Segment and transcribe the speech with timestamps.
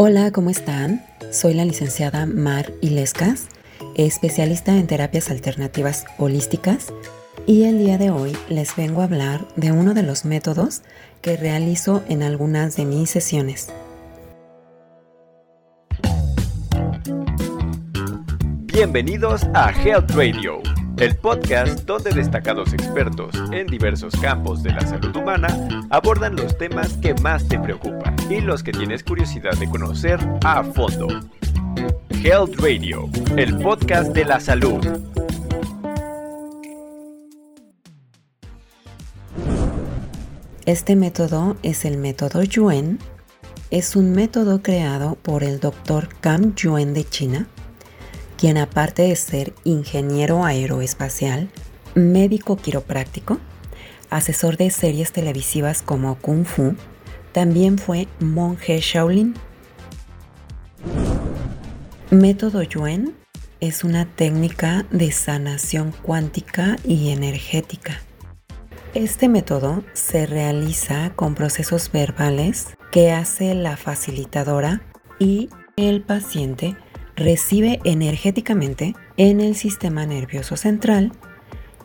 [0.00, 1.04] Hola, ¿cómo están?
[1.32, 3.48] Soy la licenciada Mar Ilescas,
[3.96, 6.92] especialista en terapias alternativas holísticas
[7.48, 10.82] y el día de hoy les vengo a hablar de uno de los métodos
[11.20, 13.72] que realizo en algunas de mis sesiones.
[18.72, 20.62] Bienvenidos a Health Radio,
[21.00, 26.94] el podcast donde destacados expertos en diversos campos de la salud humana abordan los temas
[26.94, 31.06] que más te preocupan y los que tienes curiosidad de conocer a fondo.
[32.10, 34.84] Health Radio, el podcast de la salud.
[40.66, 42.98] Este método es el método Yuen.
[43.70, 47.46] Es un método creado por el doctor Cam Yuen de China
[48.38, 51.50] quien aparte de ser ingeniero aeroespacial,
[51.94, 53.38] médico quiropráctico,
[54.10, 56.76] asesor de series televisivas como Kung Fu,
[57.32, 59.34] también fue monje Shaolin.
[62.10, 63.14] Método Yuen
[63.60, 68.00] es una técnica de sanación cuántica y energética.
[68.94, 74.80] Este método se realiza con procesos verbales que hace la facilitadora
[75.18, 76.76] y el paciente
[77.18, 81.12] recibe energéticamente en el sistema nervioso central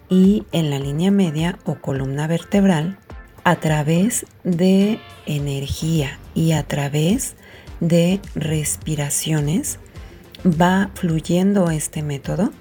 [0.07, 2.99] y en la línea media o columna vertebral
[3.43, 7.35] a través de energía y a través
[7.79, 9.79] de respiraciones
[10.45, 12.51] va fluyendo este método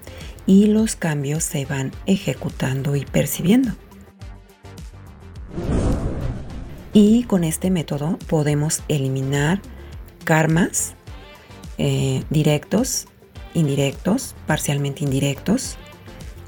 [0.45, 3.71] y los cambios se van ejecutando y percibiendo.
[6.91, 9.61] Y con este método podemos eliminar
[10.25, 10.95] karmas,
[11.85, 13.07] eh, directos,
[13.53, 15.75] indirectos, parcialmente indirectos,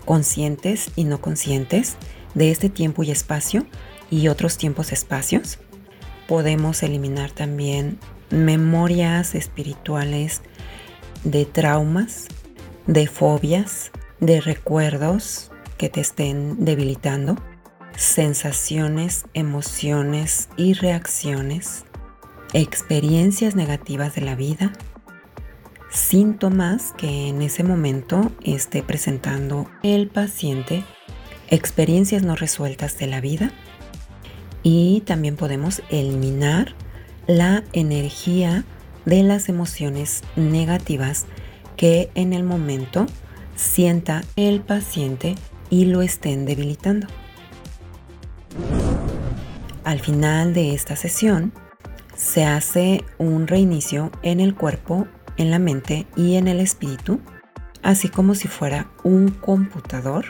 [0.06, 1.98] conscientes y no conscientes
[2.36, 3.66] de este tiempo y espacio
[4.10, 5.60] y otros tiempos espacios.
[6.30, 10.42] Podemos eliminar también memorias espirituales
[11.26, 12.30] de traumas,
[12.88, 13.92] de fobias,
[14.22, 17.36] de recuerdos que te estén debilitando,
[17.98, 21.84] sensaciones, emociones y reacciones,
[22.54, 24.72] experiencias negativas de la vida,
[25.98, 30.84] síntomas que en ese momento esté presentando el paciente,
[31.50, 33.52] experiencias no resueltas de la vida
[34.64, 36.76] y también podemos eliminar
[37.28, 38.64] la energía
[39.06, 41.26] de las emociones negativas
[41.78, 43.06] que en el momento
[43.56, 45.36] sienta el paciente
[45.70, 47.08] y lo estén debilitando.
[49.84, 51.54] Al final de esta sesión
[52.16, 55.08] se hace un reinicio en el cuerpo
[55.38, 57.20] en la mente y en el espíritu,
[57.84, 60.26] así como si fuera un computador.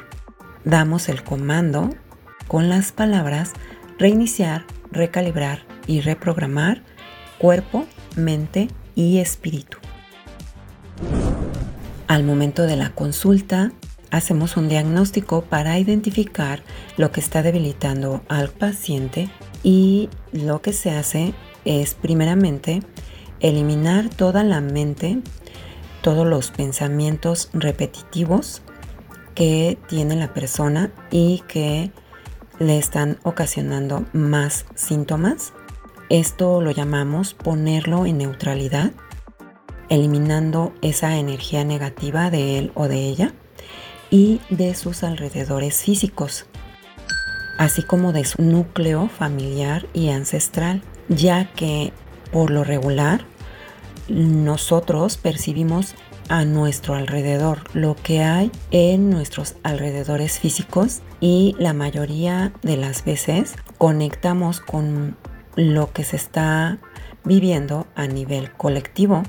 [0.63, 1.89] Damos el comando
[2.47, 3.53] con las palabras
[3.97, 6.81] reiniciar, recalibrar y reprogramar
[7.37, 7.85] cuerpo,
[8.15, 9.77] mente y espíritu.
[12.07, 13.71] Al momento de la consulta,
[14.11, 16.61] hacemos un diagnóstico para identificar
[16.97, 19.29] lo que está debilitando al paciente
[19.63, 21.33] y lo que se hace
[21.65, 22.81] es primeramente
[23.45, 25.19] eliminar toda la mente,
[26.01, 28.63] todos los pensamientos repetitivos
[29.35, 31.91] que tiene la persona y que
[32.57, 35.53] le están ocasionando más síntomas.
[36.09, 38.91] Esto lo llamamos ponerlo en neutralidad,
[39.89, 43.33] eliminando esa energía negativa de él o de ella
[44.09, 46.47] y de sus alrededores físicos,
[47.59, 51.93] así como de su núcleo familiar y ancestral, ya que
[52.31, 53.25] por lo regular,
[54.07, 55.95] nosotros percibimos
[56.29, 63.05] a nuestro alrededor, lo que hay en nuestros alrededores físicos y la mayoría de las
[63.05, 65.17] veces conectamos con
[65.55, 66.79] lo que se está
[67.23, 69.23] viviendo a nivel colectivo,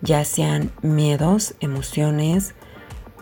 [0.00, 2.54] ya sean miedos, emociones,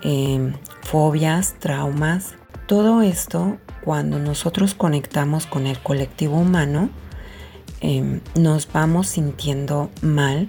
[0.02, 2.34] em, fobias, traumas.
[2.66, 6.90] Todo esto, cuando nosotros conectamos con el colectivo humano,
[7.80, 10.48] Em, nos vamos sintiendo mal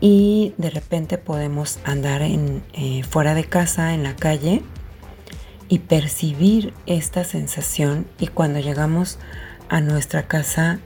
[0.00, 4.62] y de repente podemos andar eh, fuera de casa, en la calle
[5.68, 9.18] y percibir esta sensación y cuando llegamos
[9.68, 10.78] a nuestra casa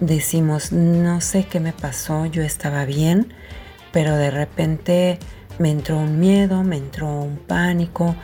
[0.00, 3.32] decimos, no sé qué me pasó, yo estaba bien,
[3.92, 5.18] pero de repente
[5.58, 8.16] me entró un miedo, me entró un pánico,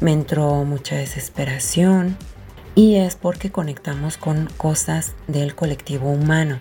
[0.00, 2.16] me entró mucha desesperación
[2.74, 6.60] y es porque conectamos con cosas del colectivo humano.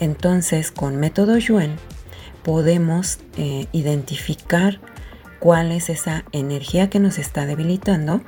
[0.00, 1.76] Entonces, con método Yuen
[2.44, 4.80] podemos eh, identificar
[5.40, 8.20] cuál es esa energía que nos está debilitando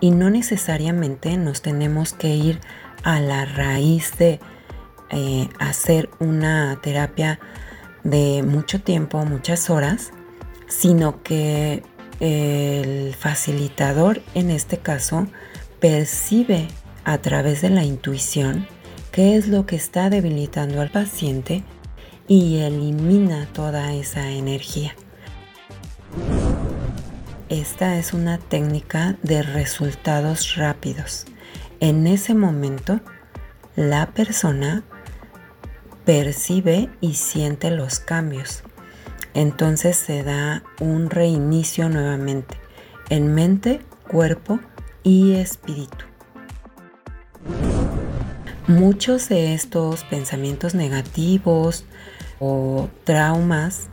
[0.00, 2.58] y no necesariamente nos tenemos que ir
[3.04, 4.40] a la raíz de
[5.10, 7.38] eh, hacer una terapia
[8.02, 10.12] de mucho tiempo, muchas horas,
[10.68, 11.82] sino que
[12.20, 15.26] el facilitador en este caso
[15.80, 16.68] percibe
[17.04, 18.66] a través de la intuición
[19.10, 21.64] qué es lo que está debilitando al paciente
[22.30, 24.94] y elimina toda esa energía.
[27.48, 31.26] Esta es una técnica de resultados rápidos.
[31.80, 33.00] En ese momento,
[33.74, 34.84] la persona
[36.04, 38.62] percibe y siente los cambios.
[39.34, 42.60] Entonces se da un reinicio nuevamente
[43.08, 44.60] en mente, cuerpo
[45.02, 46.04] y espíritu.
[48.68, 51.86] Muchos de estos pensamientos negativos
[52.40, 53.88] o traumas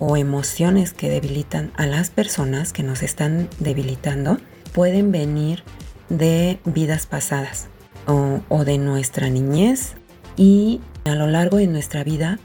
[0.00, 4.38] o emociones que debilitan a las personas que nos están debilitando
[4.72, 5.62] pueden venir
[6.08, 7.68] de vidas pasadas
[8.06, 9.94] o, de nuestra niñez
[10.36, 12.40] y a lo largo de nuestra vida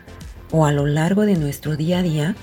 [0.51, 2.35] o a lo largo de nuestro día a día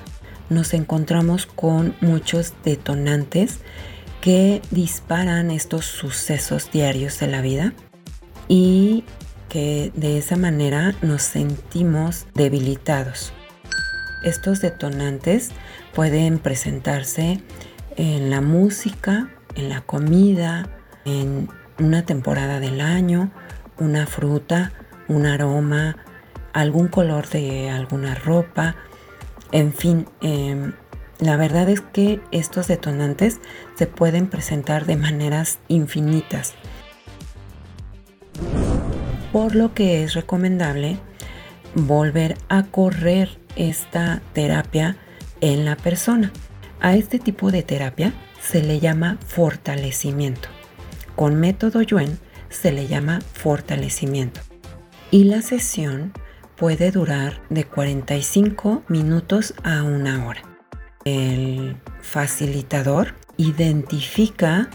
[0.50, 3.61] nos encontramos con muchos detonantes
[4.20, 7.75] que disparan estos sucesos diarios de la vida
[8.49, 9.05] y
[9.52, 13.34] que de esa manera nos sentimos debilitados.
[14.25, 15.50] Estos detonantes
[15.93, 17.43] pueden presentarse
[17.99, 20.70] en la música, en la comida,
[21.04, 23.31] en una temporada del año,
[23.78, 24.72] una fruta,
[25.06, 25.99] un aroma,
[26.54, 28.76] algún color de alguna ropa,
[29.50, 30.72] en fin, em,
[31.19, 33.38] la verdad es que estos detonantes
[33.75, 36.54] se pueden presentar de maneras infinitas,
[39.32, 40.99] por lo que es recomendable
[41.75, 44.96] volver a correr esta terapia
[45.40, 46.32] en la persona.
[46.81, 50.49] A este tipo de terapia se le llama fortalecimiento.
[51.17, 52.19] Con método Yuen
[52.50, 54.40] se le llama fortalecimiento.
[55.11, 56.12] Y la sesión
[56.56, 60.43] puede durar de 45 minutos a una hora.
[61.05, 64.69] El facilitador identifica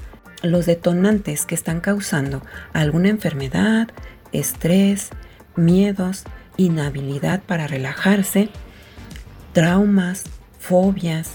[0.44, 2.42] los detonantes que están causando
[2.74, 3.89] alguna enfermedad,
[4.31, 5.09] estrés,
[5.56, 6.24] miedos,
[6.57, 8.50] inhabilidad para relajarse
[9.53, 10.25] traumas,
[10.59, 11.31] fobias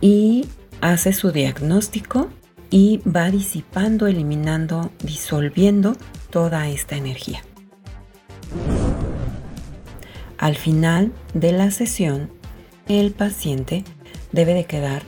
[0.00, 0.46] y
[0.80, 2.28] hace su diagnóstico
[2.70, 5.96] y va disipando, eliminando, disolviendo
[6.30, 7.42] toda esta energía.
[10.38, 12.30] Al final de la sesión,
[12.88, 13.84] el paciente
[14.32, 15.02] debe de quedar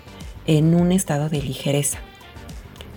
[0.47, 1.99] en un estado de ligereza.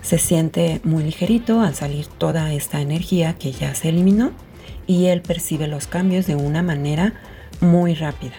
[0.02, 4.32] Se siente muy ligerito al salir toda esta energía que ya se eliminó
[4.86, 7.14] y él percibe los cambios de una manera
[7.60, 8.34] muy rápida.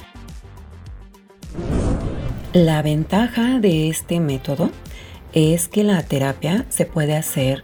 [2.54, 4.70] La ventaja de este método
[5.34, 7.64] es que la terapia se puede hacer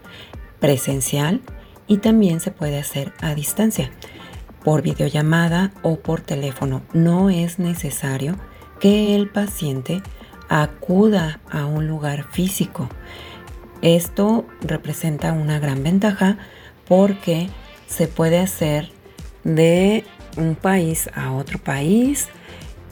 [0.60, 1.42] presencial
[1.88, 3.92] y también se puede hacer a distancia,
[4.64, 6.82] por videollamada o por teléfono.
[6.94, 8.38] No es necesario
[8.80, 10.02] que el paciente
[10.50, 12.90] acuda a un lugar físico.
[13.82, 16.38] Esto representa una gran ventaja
[16.88, 17.50] porque
[17.88, 18.92] se puede hacer
[19.44, 20.04] de
[20.38, 22.30] un país a otro país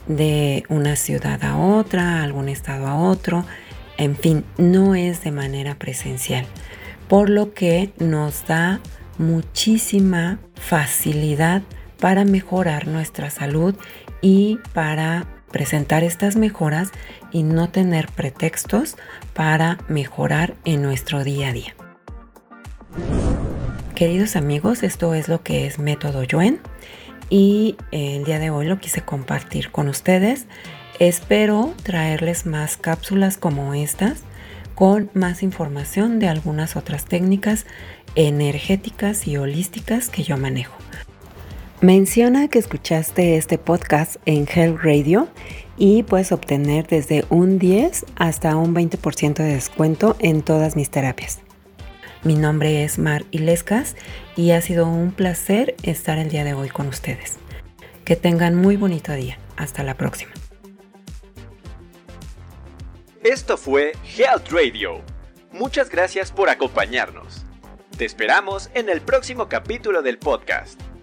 [0.06, 3.44] de una ciudad a otra, algún estado a otro,
[3.98, 6.46] en fin, no es de manera presencial,
[7.08, 8.80] por lo que nos da
[9.18, 11.62] muchísima facilidad
[12.00, 13.74] para mejorar nuestra salud
[14.22, 16.90] y para presentar estas mejoras
[17.32, 18.96] y no tener pretextos
[19.34, 21.74] para mejorar en nuestro día a día.
[23.94, 26.60] Queridos amigos, esto es lo que es método Yuen
[27.30, 30.46] y el día de hoy lo quise compartir con ustedes.
[30.98, 34.22] Espero traerles más cápsulas como estas
[34.74, 37.66] con más información de algunas otras técnicas
[38.14, 40.76] energéticas y holísticas que yo manejo.
[41.80, 45.28] Menciona que escuchaste este podcast en Health Radio
[45.76, 51.38] y puedes obtener desde un 10 hasta un 20% de descuento en todas mis terapias.
[52.24, 53.94] Mi nombre es Mar Ilescas
[54.34, 57.36] y ha sido un placer estar el día de hoy con ustedes.
[58.04, 59.38] Que tengan muy bonito día.
[59.56, 60.32] Hasta la próxima.
[63.22, 65.00] Esto fue Health Radio.
[65.52, 67.44] Muchas gracias por acompañarnos.
[67.96, 70.80] Te esperamos en el próximo capítulo del podcast,